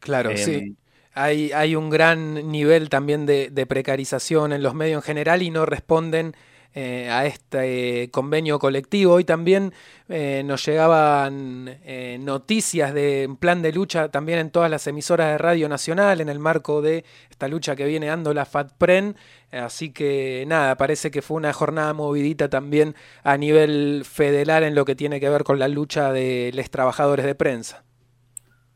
Claro, 0.00 0.36
sí. 0.36 0.54
Em, 0.54 0.76
hay, 1.14 1.52
hay 1.52 1.76
un 1.76 1.90
gran 1.90 2.50
nivel 2.50 2.88
también 2.88 3.26
de, 3.26 3.66
precarización 3.68 4.52
en 4.52 4.62
los 4.62 4.74
medios 4.74 5.02
en 5.02 5.02
general 5.02 5.42
y 5.42 5.50
no 5.50 5.66
responden 5.66 6.34
eh, 6.74 7.08
a 7.10 7.26
este 7.26 8.10
convenio 8.10 8.58
colectivo. 8.58 9.14
Hoy 9.14 9.24
también 9.24 9.72
eh, 10.08 10.42
nos 10.44 10.64
llegaban 10.64 11.78
eh, 11.84 12.18
noticias 12.20 12.94
de 12.94 13.28
plan 13.38 13.62
de 13.62 13.72
lucha 13.72 14.10
también 14.10 14.38
en 14.38 14.50
todas 14.50 14.70
las 14.70 14.86
emisoras 14.86 15.28
de 15.28 15.38
Radio 15.38 15.68
Nacional 15.68 16.20
en 16.20 16.28
el 16.28 16.38
marco 16.38 16.82
de 16.82 17.04
esta 17.30 17.48
lucha 17.48 17.76
que 17.76 17.86
viene 17.86 18.06
dando 18.06 18.34
la 18.34 18.44
FATPREN. 18.44 19.16
Así 19.52 19.92
que 19.92 20.44
nada, 20.46 20.76
parece 20.76 21.10
que 21.10 21.22
fue 21.22 21.36
una 21.36 21.52
jornada 21.52 21.92
movidita 21.92 22.48
también 22.48 22.94
a 23.22 23.36
nivel 23.36 24.04
federal 24.04 24.64
en 24.64 24.74
lo 24.74 24.84
que 24.84 24.94
tiene 24.94 25.20
que 25.20 25.28
ver 25.28 25.44
con 25.44 25.58
la 25.58 25.68
lucha 25.68 26.12
de 26.12 26.52
los 26.54 26.70
trabajadores 26.70 27.26
de 27.26 27.34
prensa. 27.34 27.84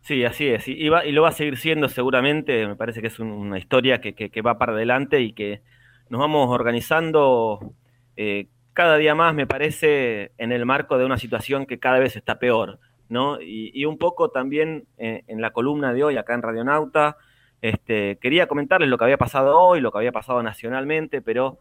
Sí, 0.07 0.25
así 0.25 0.47
es. 0.47 0.69
Y, 0.69 0.73
y 0.75 1.13
lo 1.13 1.23
va 1.23 1.31
a 1.31 1.33
seguir 1.33 1.57
siendo 1.57 1.89
seguramente. 1.89 2.65
Me 2.69 2.77
parece 2.77 3.01
que 3.01 3.09
es 3.09 3.19
una 3.19 3.59
historia 3.59 4.01
que, 4.01 4.41
va 4.41 4.57
para 4.57 4.73
adelante 4.73 5.21
y 5.21 5.33
que 5.33 5.63
nos 6.11 6.21
vamos 6.21 6.49
organizando 6.49 7.75
eh, 8.17 8.49
cada 8.73 8.99
día 8.99 9.15
más, 9.15 9.35
me 9.35 9.47
parece, 9.47 10.33
en 10.37 10.53
el 10.53 10.67
marco 10.67 10.99
de 10.99 11.07
una 11.07 11.17
situación 11.17 11.65
que 11.65 11.79
cada 11.79 11.99
vez 11.99 12.17
está 12.17 12.39
peor. 12.39 12.79
¿no? 13.09 13.41
Y, 13.41 13.85
un 13.85 13.99
poco 13.99 14.31
también 14.31 14.87
eh, 14.99 15.23
en 15.29 15.41
la 15.41 15.53
columna 15.53 15.93
de 15.93 16.05
hoy 16.05 16.17
acá 16.17 16.35
en 16.35 16.43
Radionauta, 16.43 17.17
este, 17.63 18.19
quería 18.21 18.47
comentarles 18.47 18.89
lo 18.89 18.99
que 18.99 19.05
había 19.05 19.17
pasado 19.17 19.59
hoy, 19.59 19.81
lo 19.81 19.91
que 19.91 19.99
había 19.99 20.13
pasado 20.13 20.43
nacionalmente, 20.43 21.23
pero 21.23 21.59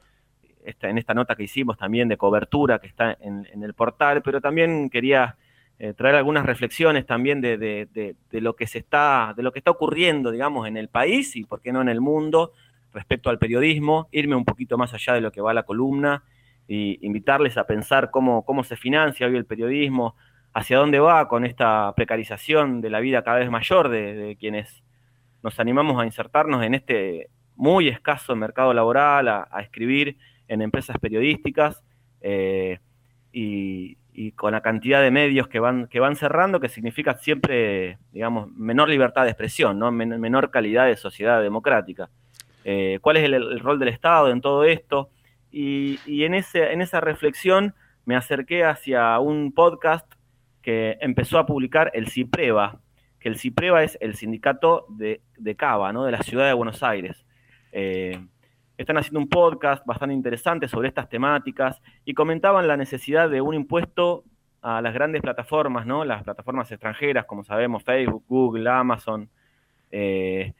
esta, 0.65 0.89
en 0.89 0.97
esta 0.97 1.13
nota 1.13 1.35
que 1.35 1.43
hicimos 1.43 1.77
también 1.77 2.09
de 2.09 2.17
cobertura 2.17 2.79
que 2.79 2.87
está 2.87 3.17
en, 3.21 3.45
el 3.63 3.73
portal, 3.73 4.21
pero 4.21 4.41
también 4.41 4.89
quería 4.89 5.37
eh, 5.79 5.93
traer 5.93 6.15
algunas 6.15 6.45
reflexiones 6.45 7.05
también 7.05 7.41
de, 7.41 7.57
de, 7.57 8.41
lo 8.41 8.55
que 8.55 8.67
se 8.67 8.79
está, 8.79 9.33
de 9.37 9.43
lo 9.43 9.51
que 9.51 9.59
está 9.59 9.71
ocurriendo, 9.71 10.31
digamos, 10.31 10.67
en 10.67 10.77
el 10.77 10.89
país 10.89 11.35
y 11.35 11.43
por 11.43 11.61
qué 11.61 11.71
no 11.71 11.81
en 11.81 11.89
el 11.89 12.01
mundo 12.01 12.51
respecto 12.93 13.29
al 13.29 13.39
periodismo, 13.39 14.07
irme 14.11 14.35
un 14.35 14.45
poquito 14.45 14.77
más 14.77 14.93
allá 14.93 15.13
de 15.13 15.21
lo 15.21 15.31
que 15.31 15.41
va 15.41 15.53
la 15.53 15.63
columna 15.63 16.23
y 16.67 17.05
invitarles 17.05 17.57
a 17.57 17.65
pensar 17.65 18.11
cómo, 18.11 18.43
cómo 18.43 18.63
se 18.63 18.75
financia 18.75 19.27
hoy 19.27 19.35
el 19.35 19.45
periodismo, 19.45 20.15
hacia 20.55 20.77
dónde 20.77 20.99
va 20.99 21.27
con 21.27 21.45
esta 21.45 21.93
precarización 21.95 22.79
de 22.79 22.89
la 22.89 23.01
vida 23.01 23.23
cada 23.23 23.39
vez 23.39 23.51
mayor 23.51 23.89
de, 23.89 24.37
quienes 24.39 24.83
nos 25.43 25.59
animamos 25.59 26.01
a 26.01 26.05
insertarnos 26.05 26.63
en 26.63 26.73
este 26.73 27.29
muy 27.55 27.89
escaso 27.89 28.35
mercado 28.37 28.73
laboral, 28.73 29.27
a, 29.27 29.59
escribir 29.61 30.17
en 30.47 30.61
empresas 30.61 30.97
periodísticas 30.97 31.83
eh, 32.21 32.79
y, 33.33 33.97
con 34.37 34.53
la 34.53 34.61
cantidad 34.61 35.01
de 35.01 35.11
medios 35.11 35.49
que 35.49 35.59
van, 35.59 35.87
que 35.87 35.99
van 35.99 36.15
cerrando, 36.15 36.61
que 36.61 36.69
significa 36.69 37.15
siempre, 37.15 37.97
digamos, 38.13 38.49
menor 38.53 38.87
libertad 38.87 39.23
de 39.23 39.31
expresión, 39.31 39.77
¿no? 39.77 39.91
menor 39.91 40.51
calidad 40.51 40.85
de 40.85 40.95
sociedad 40.95 41.41
democrática. 41.41 42.09
Eh, 42.63 42.99
¿Cuál 43.01 43.17
es 43.17 43.23
el, 43.25 43.59
rol 43.59 43.77
del 43.77 43.89
Estado 43.89 44.31
en 44.31 44.39
todo 44.39 44.63
esto? 44.63 45.09
Y, 45.57 46.25
en, 46.25 46.33
ese, 46.33 46.73
en 46.73 46.81
esa 46.81 46.99
reflexión 46.99 47.75
me 48.03 48.17
acerqué 48.17 48.65
hacia 48.65 49.17
un 49.19 49.53
podcast 49.53 50.05
que 50.61 50.97
empezó 50.99 51.39
a 51.39 51.45
publicar 51.45 51.91
el 51.93 52.09
CIPREVA, 52.09 52.81
que 53.21 53.29
el 53.29 53.37
CIPREVA 53.37 53.83
es 53.83 53.97
el 54.01 54.15
sindicato 54.15 54.85
de, 54.89 55.21
de 55.37 55.55
Cava, 55.55 55.93
¿no? 55.93 56.03
de 56.03 56.11
la 56.11 56.23
ciudad 56.23 56.47
de 56.47 56.51
Buenos 56.51 56.83
Aires. 56.83 57.25
Eh, 57.71 58.19
están 58.77 58.97
haciendo 58.97 59.21
un 59.21 59.29
podcast 59.29 59.85
bastante 59.85 60.13
interesante 60.13 60.67
sobre 60.67 60.89
estas 60.89 61.07
temáticas 61.07 61.81
y 62.03 62.13
comentaban 62.13 62.67
la 62.67 62.75
necesidad 62.75 63.29
de 63.29 63.39
un 63.39 63.55
impuesto 63.55 64.25
a 64.61 64.81
las 64.81 64.93
grandes 64.93 65.21
plataformas, 65.21 65.85
¿no? 65.85 66.03
Las 66.03 66.23
plataformas 66.23 66.69
extranjeras, 66.69 67.27
como 67.27 67.45
sabemos, 67.45 67.81
Facebook, 67.81 68.25
Google, 68.27 68.69
Amazon, 68.69 69.29
eh, 69.89 70.53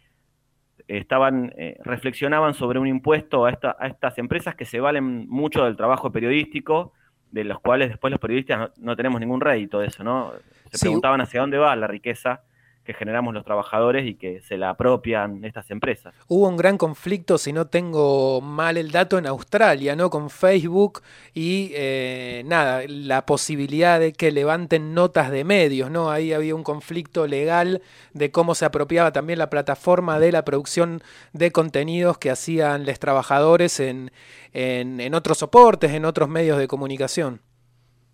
estaban, 0.88 1.54
eh, 1.58 1.78
reflexionaban 1.84 2.54
sobre 2.54 2.80
un 2.80 2.88
impuesto 2.88 3.46
a, 3.46 3.52
estas 3.52 4.18
empresas 4.18 4.56
que 4.56 4.66
se 4.66 4.80
valen 4.80 5.28
mucho 5.28 5.66
del 5.66 5.76
trabajo 5.76 6.12
periodístico, 6.12 6.94
de 7.32 7.44
los 7.44 7.60
cuales 7.60 7.90
después 7.90 8.12
los 8.12 8.20
periodistas 8.20 8.72
no, 8.78 8.96
tenemos 8.96 9.20
ningún 9.20 9.42
rédito 9.42 9.80
de 9.80 9.88
eso, 9.88 10.04
¿no? 10.04 10.32
Se 10.72 10.80
preguntaban 10.80 11.22
hacia 11.22 11.42
dónde 11.42 11.58
va 11.58 11.76
la 11.76 11.88
riqueza 11.88 12.44
que 12.86 12.94
generamos 12.94 13.34
los 13.34 13.44
trabajadores 13.44 14.06
y 14.06 14.16
que 14.16 14.42
se 14.42 14.58
la 14.58 14.70
apropian 14.70 15.44
estas 15.44 15.70
empresas. 15.72 16.14
Hubo 16.28 16.48
un 16.48 16.56
gran 16.56 16.78
conflicto, 16.78 17.38
si 17.38 17.52
no 17.52 17.66
tengo 17.66 18.42
mal 18.42 18.78
el 18.78 18.92
dato, 18.92 19.18
en 19.18 19.26
Australia, 19.26 19.96
¿no? 19.96 20.10
Con 20.10 20.30
Facebook 20.30 21.02
y 21.34 21.72
eh, 21.74 22.44
nada, 22.46 22.84
la 22.88 23.26
posibilidad 23.26 24.00
de 24.00 24.14
que 24.14 24.32
levanten 24.32 24.94
notas 24.94 25.32
de 25.32 25.44
medios, 25.44 25.90
¿no? 25.90 26.12
Ahí 26.12 26.32
había 26.32 26.56
un 26.56 26.64
conflicto 26.64 27.26
legal 27.26 27.82
de 28.14 28.32
cómo 28.32 28.54
se 28.54 28.66
apropiaba 28.66 29.12
también 29.12 29.40
la 29.40 29.50
plataforma 29.50 30.20
de 30.20 30.32
la 30.32 30.46
producción 30.46 31.02
de 31.34 31.52
contenidos 31.52 32.20
que 32.20 32.30
hacían 32.30 32.86
los 32.86 33.00
trabajadores 33.00 33.80
en, 33.80 34.12
en 34.54 35.14
otros 35.16 35.40
soportes, 35.40 35.92
en 35.92 36.06
otros 36.06 36.30
medios 36.30 36.60
de 36.60 36.68
comunicación. 36.68 37.42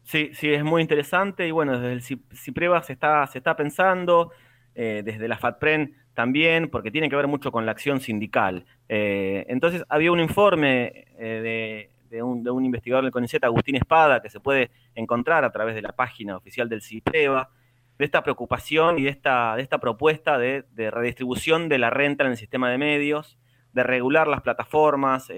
Sí, 0.04 0.32
sí, 0.34 0.52
es 0.52 0.64
muy 0.64 0.82
interesante 0.82 1.48
y 1.48 1.52
bueno, 1.52 1.80
desde 1.80 1.94
el 1.94 2.02
CIPREVA 2.02 2.82
se 2.84 2.94
está, 2.94 3.26
se 3.28 3.38
está 3.38 3.56
pensando, 3.56 4.32
eh, 4.74 5.02
desde 5.04 5.28
la 5.28 5.38
FATPREN 5.38 5.96
también, 6.14 6.70
porque 6.70 6.92
tiene 6.92 7.10
que 7.10 7.16
ver 7.16 7.28
mucho 7.28 7.52
con 7.52 7.66
la 7.66 7.74
acción 7.74 8.00
sindical. 8.00 8.66
Eh, 8.88 9.46
entonces, 9.50 9.84
había 9.90 10.12
un 10.12 10.20
informe 10.20 11.06
eh, 11.20 11.90
de, 12.10 12.24
un, 12.24 12.66
investigador 12.66 13.04
del 13.04 13.12
CONICET, 13.12 13.44
Agustín 13.44 13.76
Espada, 13.76 14.22
que 14.22 14.30
se 14.30 14.40
puede 14.40 14.72
encontrar 14.96 15.44
a 15.44 15.52
través 15.52 15.76
de 15.76 15.82
la 15.82 15.92
página 15.92 16.38
oficial 16.38 16.70
del 16.70 16.82
CIPREVA, 16.82 17.50
de 17.98 18.06
esta 18.06 18.24
preocupación 18.24 18.98
y 18.98 19.04
de 19.04 19.10
esta, 19.10 19.56
de 19.56 19.62
esta 19.62 19.80
propuesta 19.80 20.38
de, 20.38 20.64
redistribución 20.76 21.70
de 21.70 21.78
la 21.78 21.90
renta 21.90 22.24
en 22.24 22.32
el 22.32 22.38
sistema 22.38 22.70
de 22.70 22.78
medios, 22.78 23.38
de 23.74 23.84
regular 23.84 24.28
las 24.28 24.42
plataformas, 24.42 25.32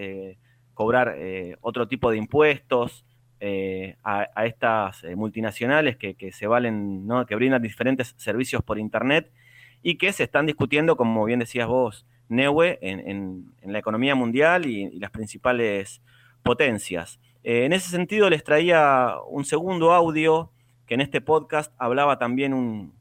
cobrar 0.74 1.16
otro 1.62 1.88
tipo 1.88 2.10
de 2.10 2.18
impuestos, 2.18 3.06
eh, 3.46 3.98
a, 4.06 4.46
estas 4.46 5.04
eh, 5.04 5.18
multinacionales 5.18 5.98
que, 5.98 6.32
se 6.32 6.48
valen, 6.48 7.06
que 7.28 7.36
brindan 7.36 7.62
diferentes 7.62 8.16
servicios 8.16 8.64
por 8.64 8.80
Internet 8.80 9.34
y 9.82 9.98
que 9.98 10.14
se 10.14 10.24
están 10.24 10.46
discutiendo, 10.46 10.96
como 10.96 11.26
bien 11.26 11.40
decías 11.40 11.68
vos, 11.68 12.08
Neue, 12.30 12.80
en, 12.82 13.54
la 13.66 13.80
economía 13.80 14.16
mundial 14.16 14.66
y, 14.66 14.98
las 14.98 15.12
principales 15.12 16.02
potencias. 16.42 17.20
Eh, 17.44 17.66
en 17.66 17.74
ese 17.74 17.90
sentido, 17.90 18.30
les 18.30 18.46
traía 18.46 19.16
un 19.28 19.44
segundo 19.44 19.92
audio 19.92 20.50
que 20.86 20.94
en 20.94 21.02
este 21.02 21.20
podcast 21.20 21.74
hablaba 21.78 22.18
también 22.20 22.54
un, 22.54 22.94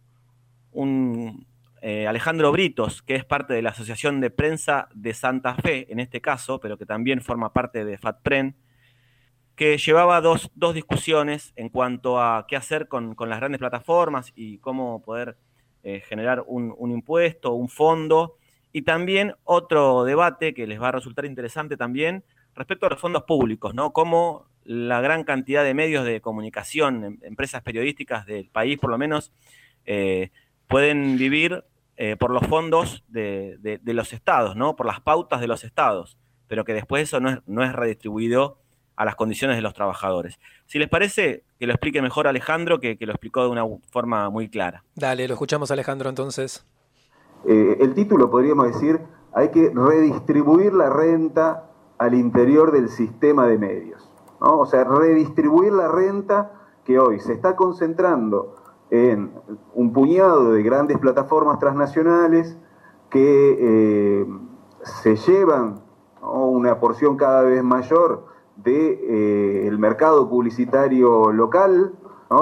un 0.72 1.46
Alejandro 1.82 2.50
Britos, 2.50 3.00
que 3.00 3.14
es 3.14 3.24
parte 3.24 3.54
de 3.54 3.62
la 3.62 3.70
Asociación 3.70 4.20
de 4.20 4.30
Prensa 4.30 4.88
de 4.92 5.14
Santa 5.14 5.54
Fe, 5.54 5.86
en 5.92 6.00
este 6.00 6.20
caso, 6.20 6.58
pero 6.58 6.76
que 6.76 6.86
también 6.86 7.20
forma 7.20 7.52
parte 7.52 7.84
de 7.84 7.96
FATPREN, 7.96 8.56
que 9.56 9.76
llevaba 9.78 10.20
dos, 10.20 10.50
discusiones 10.74 11.52
en 11.56 11.68
cuanto 11.68 12.20
a 12.20 12.46
qué 12.48 12.56
hacer 12.56 12.88
con, 12.88 13.14
las 13.18 13.38
grandes 13.38 13.58
plataformas 13.58 14.32
y 14.34 14.58
cómo 14.58 15.02
poder 15.02 15.36
eh, 15.82 16.02
generar 16.06 16.44
un, 16.46 16.90
impuesto, 16.90 17.52
un 17.52 17.68
fondo, 17.68 18.36
y 18.72 18.82
también 18.82 19.34
otro 19.44 20.04
debate 20.04 20.54
que 20.54 20.66
les 20.66 20.80
va 20.80 20.88
a 20.88 20.92
resultar 20.92 21.26
interesante 21.26 21.76
también 21.76 22.24
respecto 22.54 22.86
a 22.86 22.90
los 22.90 23.00
fondos 23.00 23.24
públicos, 23.24 23.74
¿no? 23.74 23.92
Cómo 23.92 24.46
la 24.64 25.00
gran 25.00 25.24
cantidad 25.24 25.64
de 25.64 25.74
medios 25.74 26.04
de 26.04 26.20
comunicación, 26.20 27.04
em, 27.04 27.18
empresas 27.22 27.62
periodísticas 27.62 28.24
del 28.26 28.48
país 28.48 28.78
por 28.78 28.90
lo 28.90 28.98
menos, 28.98 29.32
eh, 29.84 30.30
pueden 30.68 31.18
vivir 31.18 31.64
eh, 31.96 32.16
por 32.16 32.30
los 32.30 32.46
fondos 32.46 33.04
de, 33.08 33.80
los 33.84 34.12
estados, 34.14 34.56
¿no? 34.56 34.76
Por 34.76 34.86
las 34.86 35.00
pautas 35.00 35.40
de 35.40 35.46
los 35.46 35.64
estados, 35.64 36.16
pero 36.48 36.64
que 36.64 36.72
después 36.72 37.02
eso 37.02 37.20
no 37.20 37.28
es, 37.28 37.38
no 37.46 37.62
es 37.62 37.72
redistribuido 37.72 38.61
a 38.96 39.04
las 39.04 39.16
condiciones 39.16 39.56
de 39.56 39.62
los 39.62 39.74
trabajadores. 39.74 40.38
Si 40.66 40.78
les 40.78 40.88
parece, 40.88 41.44
que 41.58 41.66
lo 41.66 41.72
explique 41.72 42.02
mejor 42.02 42.26
Alejandro, 42.26 42.80
que, 42.80 42.96
lo 43.00 43.12
explicó 43.12 43.42
de 43.42 43.48
una 43.48 43.64
forma 43.90 44.30
muy 44.30 44.48
clara. 44.48 44.84
Dale, 44.94 45.26
lo 45.28 45.34
escuchamos 45.34 45.70
Alejandro 45.70 46.08
entonces. 46.08 46.64
Eh, 47.46 47.78
el 47.80 47.94
título 47.94 48.30
podríamos 48.30 48.66
decir, 48.66 49.00
hay 49.34 49.50
que 49.50 49.70
redistribuir 49.74 50.72
la 50.74 50.90
renta 50.90 51.70
al 51.98 52.14
interior 52.14 52.72
del 52.72 52.88
sistema 52.88 53.46
de 53.46 53.58
medios. 53.58 54.10
¿no? 54.40 54.58
O 54.58 54.66
sea, 54.66 54.84
redistribuir 54.84 55.72
la 55.72 55.88
renta 55.88 56.52
que 56.84 56.98
hoy 56.98 57.20
se 57.20 57.32
está 57.32 57.56
concentrando 57.56 58.56
en 58.90 59.32
un 59.74 59.92
puñado 59.92 60.52
de 60.52 60.62
grandes 60.62 60.98
plataformas 60.98 61.58
transnacionales 61.58 62.58
que 63.08 63.56
eh, 63.58 64.26
se 64.82 65.16
llevan 65.16 65.80
una 66.20 66.78
porción 66.78 67.16
cada 67.16 67.42
vez 67.42 67.62
mayor 67.62 68.31
del 68.56 68.64
de, 68.64 69.66
eh, 69.68 69.70
mercado 69.78 70.28
publicitario 70.28 71.32
local, 71.32 71.94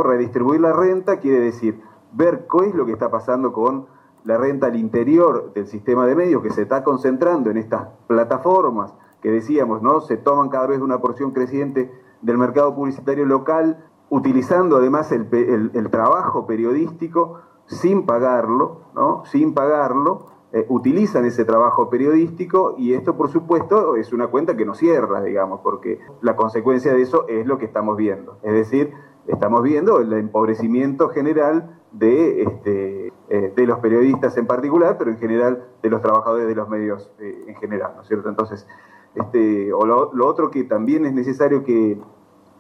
redistribuir 0.05 0.61
la 0.61 0.73
renta 0.73 1.19
quiere 1.19 1.40
decir 1.40 1.81
ver 2.12 2.47
qué 2.50 2.69
es 2.69 2.75
lo 2.75 2.87
que 2.87 2.93
está 2.93 3.11
pasando 3.11 3.52
con 3.52 3.87
la 4.25 4.37
renta 4.37 4.67
al 4.67 4.76
interior 4.76 5.52
del 5.55 5.67
sistema 5.67 6.07
de 6.07 6.14
medios 6.14 6.43
que 6.43 6.50
se 6.50 6.62
está 6.62 6.85
concentrando 6.85 7.50
en 7.50 7.57
estas 7.57 7.88
plataformas 8.07 8.95
que 9.21 9.31
decíamos, 9.31 9.83
¿no? 9.83 10.00
Se 10.00 10.17
toman 10.17 10.49
cada 10.49 10.67
vez 10.67 10.81
una 10.81 11.00
porción 11.00 11.33
creciente 11.33 11.93
del 12.23 12.38
mercado 12.38 12.75
publicitario 12.75 13.26
local, 13.26 13.85
utilizando 14.09 14.76
además 14.76 15.12
el, 15.12 15.29
el 15.75 15.90
trabajo 15.90 16.47
periodístico 16.47 17.40
sin 17.67 18.07
pagarlo, 18.07 18.83
¿no? 18.95 19.25
Sin 19.26 19.55
pagarlo, 19.55 20.26
eh, 20.52 20.66
utilizan 20.69 21.25
ese 21.26 21.45
trabajo 21.45 21.88
periodístico 21.88 22.75
y 22.76 22.95
esto 22.95 23.16
por 23.16 23.28
supuesto 23.30 23.95
es 23.95 24.12
una 24.12 24.26
cuenta 24.26 24.57
que 24.57 24.64
no 24.64 24.75
cierra, 24.75 25.23
digamos, 25.23 25.61
porque 25.61 26.00
la 26.23 26.35
consecuencia 26.35 26.92
de 26.92 27.02
eso 27.02 27.25
es 27.28 27.47
lo 27.47 27.57
que 27.57 27.66
estamos 27.66 27.97
viendo. 27.97 28.38
Es 28.42 28.52
decir, 28.52 28.92
estamos 29.28 29.62
viendo 29.62 30.00
el 30.00 30.12
empobrecimiento 30.12 31.11
general 31.11 31.78
de, 31.92 32.42
este, 32.42 33.12
eh, 33.28 33.52
de 33.54 33.66
los 33.66 33.78
periodistas 33.78 34.37
en 34.38 34.49
particular, 34.49 34.97
pero 34.99 35.12
en 35.12 35.19
general 35.19 35.69
de 35.83 35.88
los 35.88 36.02
trabajadores 36.02 36.49
de 36.49 36.54
los 36.57 36.69
medios 36.69 37.12
eh, 37.21 37.45
en 37.47 37.54
general, 37.54 37.92
¿no 37.95 38.02
es 38.02 38.09
cierto? 38.09 38.28
Entonces, 38.28 38.66
este, 39.14 39.73
o 39.73 39.87
lo, 39.87 40.26
otro 40.26 40.50
que 40.50 40.64
también 40.64 41.07
es 41.07 41.12
necesario 41.12 41.62
que, 41.62 41.97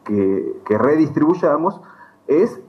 que 0.04 0.78
redistribuyamos 0.78 1.80
es, 2.28 2.60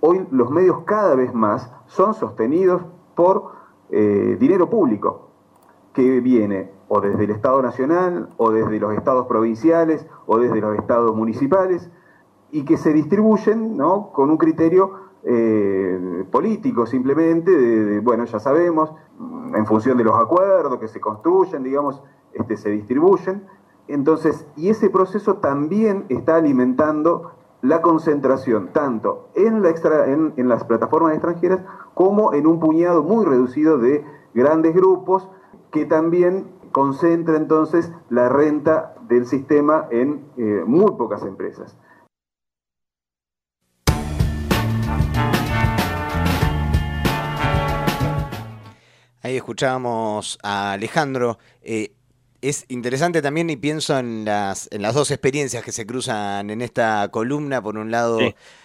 hoy 0.00 0.26
los 0.30 0.50
medios 0.50 0.80
cada 0.84 1.14
vez 1.14 1.32
más 1.32 1.72
son 1.86 2.12
sostenidos 2.12 2.82
por 3.14 3.56
eh, 3.90 4.36
dinero 4.38 4.68
público 4.68 5.28
que 5.92 6.20
viene 6.20 6.70
o 6.88 7.00
desde 7.00 7.24
el 7.24 7.30
Estado 7.30 7.62
Nacional, 7.62 8.28
o 8.36 8.50
desde 8.50 8.78
los 8.78 8.94
estados 8.94 9.26
provinciales, 9.26 10.06
o 10.26 10.38
desde 10.38 10.60
los 10.60 10.76
estados 10.76 11.16
municipales, 11.16 11.90
y 12.50 12.64
que 12.64 12.76
se 12.76 12.92
distribuyen 12.92 13.76
¿no? 13.76 14.12
con 14.12 14.30
un 14.30 14.36
criterio 14.36 15.06
eh, 15.24 16.24
político 16.30 16.86
simplemente, 16.86 17.50
de, 17.50 18.00
bueno, 18.00 18.24
ya 18.24 18.38
sabemos, 18.38 18.92
en 19.54 19.66
función 19.66 19.96
de 19.98 20.04
los 20.04 20.16
acuerdos 20.16 20.78
que 20.78 20.86
se 20.86 21.00
construyen, 21.00 21.62
digamos, 21.64 22.02
este, 22.32 22.56
se 22.56 22.70
distribuyen. 22.70 23.44
Entonces, 23.88 24.46
y 24.56 24.68
ese 24.68 24.90
proceso 24.90 25.36
también 25.36 26.04
está 26.08 26.36
alimentando 26.36 27.32
la 27.66 27.82
concentración 27.82 28.68
tanto 28.72 29.28
en, 29.34 29.62
las 29.62 30.64
plataformas 30.64 31.14
extranjeras 31.14 31.60
como 31.94 32.32
en 32.32 32.46
un 32.46 32.60
puñado 32.60 33.02
muy 33.02 33.24
reducido 33.24 33.78
de 33.78 34.04
grandes 34.34 34.74
grupos 34.74 35.28
que 35.72 35.84
también 35.84 36.46
concentra 36.70 37.36
entonces 37.36 37.90
la 38.08 38.28
renta 38.28 38.94
del 39.08 39.26
sistema 39.26 39.88
en 39.90 40.24
eh, 40.36 40.62
muy 40.64 40.92
pocas 40.92 41.24
empresas. 41.24 41.76
Ahí 49.22 49.36
escuchábamos 49.36 50.38
a 50.44 50.72
Alejandro. 50.72 51.38
Eh, 51.60 51.95
es 52.48 52.64
interesante 52.68 53.22
también 53.22 53.50
y 53.50 53.56
pienso 53.56 53.98
en 53.98 54.24
las, 54.24 54.68
en 54.70 54.82
las 54.82 54.94
dos 54.94 55.10
experiencias 55.10 55.64
que 55.64 55.72
se 55.72 55.86
cruzan 55.86 56.50
en 56.50 56.62
esta 56.62 57.08
columna. 57.10 57.62
Por 57.62 57.76
un 57.76 57.90
lado, 57.90 58.18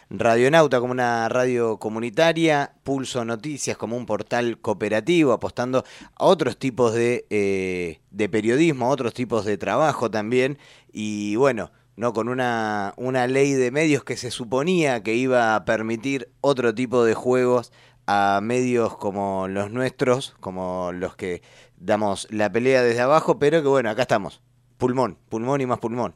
Radionauta 0.10 0.80
como 0.80 0.92
una 0.92 1.30
radio 1.30 1.78
comunitaria, 1.78 2.74
Pulso 2.84 3.24
Noticias 3.26 3.78
como 3.78 3.96
un 3.96 4.06
portal 4.06 4.60
cooperativo, 4.60 5.32
apostando 5.32 5.84
a 6.16 6.26
otros 6.26 6.58
tipos 6.58 6.94
de, 6.94 7.26
eh, 7.30 8.02
de 8.12 8.30
periodismo, 8.30 8.86
a 8.86 8.90
otros 8.90 9.14
tipos 9.14 9.46
de 9.46 9.58
trabajo 9.58 10.12
también. 10.12 10.58
Y 10.92 11.36
bueno, 11.38 11.72
¿no? 11.96 12.14
con 12.14 12.30
una, 12.30 12.94
una 12.98 13.28
ley 13.28 13.54
de 13.54 13.72
medios 13.72 14.04
que 14.04 14.18
se 14.18 14.32
suponía 14.32 15.02
que 15.02 15.16
iba 15.16 15.56
a 15.56 15.66
permitir 15.66 16.30
otro 16.42 16.76
tipo 16.76 17.04
de 17.04 17.14
juegos 17.14 17.72
a 18.06 18.42
medios 18.44 18.98
como 18.98 19.48
los 19.48 19.72
nuestros, 19.72 20.36
como 20.40 20.92
los 20.92 21.16
que 21.16 21.42
damos 21.82 22.28
la 22.32 22.52
pelea 22.52 22.84
desde 22.84 23.02
abajo, 23.02 23.40
pero 23.40 23.62
que 23.62 23.68
bueno, 23.68 23.90
acá 23.90 24.04
estamos. 24.04 24.42
Pulmón, 24.78 25.18
pulmón 25.30 25.62
y 25.62 25.66
más 25.66 25.80
pulmón. 25.80 26.16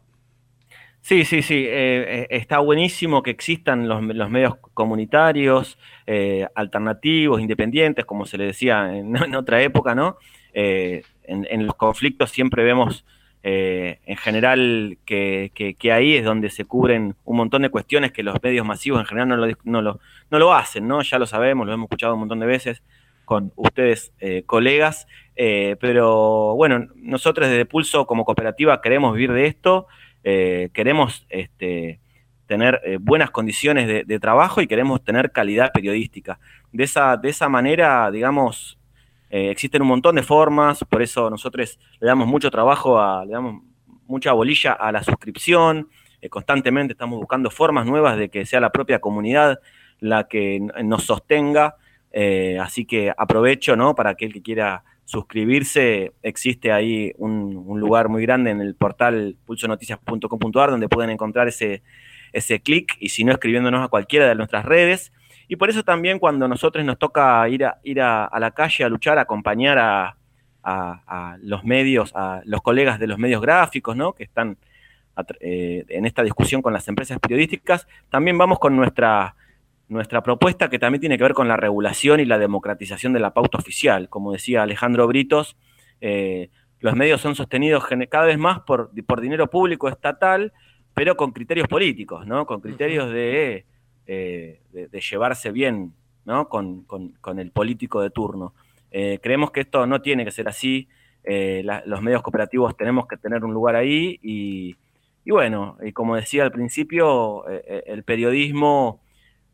Sí, 1.02 1.24
sí, 1.24 1.44
sí. 1.44 1.66
Eh, 1.68 2.24
eh, 2.24 2.28
está 2.32 2.58
buenísimo 2.58 3.22
que 3.22 3.30
existan 3.30 3.88
los, 3.88 4.02
medios 4.02 4.56
comunitarios, 4.74 5.78
eh, 6.08 6.48
alternativos, 6.56 7.42
independientes, 7.42 8.06
como 8.06 8.26
se 8.26 8.40
le 8.40 8.46
decía 8.46 8.92
en, 8.92 9.16
otra 9.36 9.62
época, 9.62 9.94
¿no? 9.94 10.18
En, 10.54 11.66
los 11.66 11.76
conflictos 11.76 12.32
siempre 12.32 12.64
vemos 12.64 13.06
en 13.44 14.18
general 14.18 14.98
que, 15.06 15.52
ahí 15.94 16.16
es 16.16 16.26
donde 16.26 16.50
se 16.50 16.66
cubren 16.66 17.16
un 17.24 17.38
montón 17.38 17.62
de 17.62 17.70
cuestiones 17.70 18.12
que 18.12 18.24
los 18.24 18.42
medios 18.42 18.66
masivos 18.66 19.00
en 19.00 19.06
general 19.06 19.28
no 19.28 19.38
lo, 19.38 19.56
no 19.64 19.82
lo, 19.84 20.00
no 20.32 20.40
lo 20.40 20.54
hacen, 20.56 20.88
¿no? 20.88 21.04
Ya 21.04 21.20
lo 21.20 21.28
sabemos, 21.28 21.68
lo 21.68 21.74
hemos 21.74 21.86
escuchado 21.86 22.16
un 22.16 22.22
montón 22.22 22.40
de 22.40 22.48
veces. 22.48 22.82
Con 23.25 23.51
ustedes, 23.55 24.13
colegas. 24.46 25.08
pero 25.36 26.55
bueno, 26.55 26.88
nosotros 26.96 27.50
desde 27.50 27.65
Pulso 27.65 28.08
como 28.08 28.25
cooperativa 28.25 28.82
queremos 28.82 29.13
vivir 29.13 29.34
de 29.34 29.48
esto, 29.48 29.88
queremos 30.24 31.25
este, 31.29 32.00
tener 32.48 32.82
buenas 33.01 33.32
condiciones 33.32 34.08
de, 34.08 34.20
trabajo 34.20 34.62
y 34.62 34.67
queremos 34.67 35.03
tener 35.03 35.32
calidad 35.32 35.72
periodística. 35.74 36.39
De 36.72 36.84
esa, 36.84 37.17
de 37.17 37.29
esa 37.29 37.50
manera, 37.50 38.10
digamos, 38.12 38.79
existen 39.29 39.82
un 39.82 39.89
montón 39.89 40.15
de 40.15 40.24
formas, 40.24 40.84
por 40.89 41.01
eso 41.01 41.29
nosotros 41.29 41.77
le 42.00 42.08
damos 42.08 42.27
mucho 42.27 42.50
trabajo, 42.50 43.00
a, 43.00 43.25
le 43.25 43.34
damos 43.34 43.62
mucha 44.08 44.34
bolilla 44.34 44.74
a 44.74 44.91
la 44.91 45.03
suscripción, 45.03 45.89
eh, 46.22 46.29
constantemente 46.29 46.94
estamos 46.94 47.20
buscando 47.20 47.50
formas 47.50 47.86
nuevas 47.86 48.17
de 48.17 48.29
que 48.29 48.46
sea 48.46 48.60
la 48.60 48.72
propia 48.72 49.00
comunidad 49.00 49.60
la 50.00 50.27
que 50.27 50.60
nos 50.84 51.03
sostenga, 51.05 51.75
eh, 52.18 52.58
así 52.62 52.86
que 52.86 53.12
aprovecho, 53.16 53.76
¿no? 53.76 53.94
Para 53.94 54.12
aquel 54.12 54.32
que 54.32 54.42
quiera 54.42 54.86
suscribirse, 55.04 56.14
existe 56.24 56.72
ahí 56.72 57.12
un, 57.18 57.66
lugar 57.78 58.08
muy 58.08 58.22
grande 58.22 58.52
en 58.52 58.62
el 58.62 58.74
portal 58.74 59.36
pulsonoticias.com.ar 59.46 60.72
donde 60.72 60.88
pueden 60.88 61.10
encontrar 61.10 61.50
ese, 61.50 61.84
ese 62.32 62.62
clic 62.62 62.96
y 63.02 63.10
si 63.10 63.26
no 63.26 63.34
escribiéndonos 63.34 63.84
a 63.84 63.90
cualquiera 63.90 64.30
de 64.30 64.36
nuestras 64.36 64.64
redes. 64.64 65.12
Y 65.50 65.58
por 65.58 65.70
eso 65.70 65.84
también 65.84 66.18
cuando 66.18 66.48
nosotros 66.48 66.86
nos 66.86 66.98
toca 66.98 67.48
ir 67.50 67.66
a, 67.66 67.80
ir 67.84 68.00
a, 68.00 68.32
la 68.40 68.52
calle 68.52 68.86
a 68.86 68.90
luchar, 68.90 69.20
acompañar 69.20 69.78
a, 69.78 70.16
a, 70.64 71.38
los 71.42 71.66
medios, 71.66 72.14
a 72.16 72.42
los 72.46 72.62
colegas 72.62 72.98
de 72.98 73.08
los 73.08 73.20
medios 73.20 73.42
gráficos, 73.42 73.98
¿no? 73.98 74.14
Que 74.14 74.24
están 74.24 74.58
eh, 75.42 75.84
en 75.90 76.06
esta 76.06 76.24
discusión 76.24 76.62
con 76.62 76.72
las 76.72 76.88
empresas 76.88 77.20
periodísticas, 77.20 77.90
también 78.10 78.38
vamos 78.38 78.58
con 78.58 78.78
nuestra, 78.78 79.36
nuestra 79.88 80.24
propuesta 80.24 80.70
que 80.70 80.80
también 80.80 81.00
tiene 81.00 81.18
que 81.18 81.24
ver 81.24 81.34
con 81.34 81.48
la 81.48 81.58
regulación 81.58 82.20
y 82.20 82.25
la 82.25 82.38
democratización 82.38 83.13
de 83.13 83.20
la 83.20 83.34
pauta 83.34 83.58
oficial. 83.58 84.10
Como 84.10 84.32
decía 84.34 84.63
Alejandro 84.63 85.08
Britos, 85.08 85.56
eh, 86.01 86.50
los 86.80 86.96
medios 86.96 87.22
son 87.22 87.36
sostenidos 87.36 87.86
cada 88.10 88.25
vez 88.25 88.38
más 88.38 88.62
por, 88.62 88.92
por, 89.06 89.22
dinero 89.22 89.50
público 89.50 89.88
estatal, 89.88 90.54
pero 90.94 91.15
con 91.15 91.32
criterios 91.32 91.68
políticos, 91.68 92.25
¿no? 92.25 92.46
Con 92.46 92.62
criterios 92.62 93.12
de, 93.12 93.65
eh, 94.08 94.62
de, 94.72 95.01
llevarse 95.01 95.51
bien, 95.51 95.94
¿no? 96.25 96.50
Con, 96.50 96.84
con, 96.84 97.39
el 97.39 97.51
político 97.51 98.01
de 98.01 98.10
turno. 98.10 98.54
creemos 98.92 99.51
que 99.51 99.62
esto 99.62 99.86
no 99.88 100.01
tiene 100.01 100.25
que 100.25 100.32
ser 100.32 100.48
así. 100.48 100.88
los 101.25 102.01
medios 102.01 102.22
cooperativos 102.22 102.75
tenemos 102.77 103.08
que 103.08 103.18
tener 103.18 103.44
un 103.44 103.54
lugar 103.54 103.75
ahí 103.75 104.20
y, 104.22 104.75
y 105.25 105.32
bueno, 105.32 105.77
y 105.84 105.92
como 105.92 106.15
decía 106.15 106.44
al 106.44 106.51
principio, 106.51 107.50
eh, 107.50 107.63
eh, 107.68 107.84
el 107.88 108.04
periodismo 108.04 109.01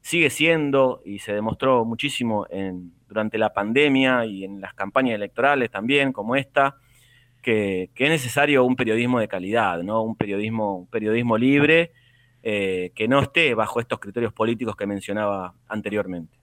sigue 0.02 0.30
siendo 0.30 1.02
y 1.06 1.20
se 1.20 1.34
demostró 1.34 1.86
muchísimo 1.86 2.46
en, 2.50 2.92
durante 3.08 3.38
la 3.38 3.54
pandemia 3.54 4.26
y 4.26 4.44
en 4.44 4.60
las 4.62 4.74
campañas 4.74 5.16
electorales 5.16 5.70
también, 5.70 6.12
como 6.12 6.36
esta, 6.36 6.76
que, 7.42 7.90
es 7.96 8.10
necesario 8.10 8.64
un 8.64 8.76
periodismo 8.76 9.20
de 9.20 9.28
calidad, 9.28 9.84
¿no? 9.84 10.02
Un 10.04 10.16
periodismo, 10.16 10.88
periodismo 10.92 11.38
libre 11.38 11.92
eh, 12.44 12.92
que 12.96 13.08
no 13.08 13.22
esté 13.22 13.54
bajo 13.54 13.80
estos 13.80 14.00
criterios 14.00 14.34
políticos 14.34 14.76
que 14.76 14.88
mencionaba 14.88 15.54
anteriormente. 15.68 16.41